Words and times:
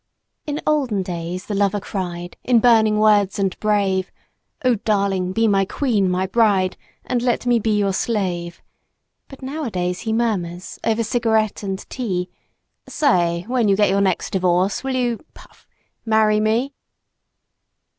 In 0.47 0.59
olden 0.65 1.03
days, 1.03 1.45
the 1.45 1.53
lover 1.53 1.79
cried, 1.79 2.35
in 2.43 2.57
burning 2.57 2.97
words 2.97 3.37
and 3.37 3.55
brave, 3.59 4.11
"Oh 4.65 4.73
darling, 4.73 5.31
be 5.31 5.47
my 5.47 5.63
Queen, 5.63 6.09
my 6.09 6.25
Bride 6.25 6.75
and 7.05 7.21
let 7.21 7.45
me 7.45 7.59
be 7.59 7.77
your 7.77 7.93
slave!" 7.93 8.63
But 9.27 9.43
nowadays, 9.43 9.99
he 9.99 10.11
murmurs, 10.11 10.79
over 10.83 11.03
cigarette 11.03 11.61
and 11.61 11.87
tea, 11.87 12.31
"Say, 12.89 13.45
when 13.47 13.67
you 13.67 13.75
get 13.75 13.89
your 13.89 14.01
next 14.01 14.31
divorce, 14.31 14.83
will 14.83 14.95
you 14.95 15.19
(puff) 15.35 15.67
marry 16.03 16.39
me?" 16.39 16.73